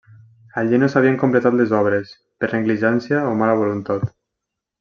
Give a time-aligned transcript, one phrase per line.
[0.61, 2.15] Allí no s'havien completat les obres,
[2.45, 4.13] per negligència o mala voluntat.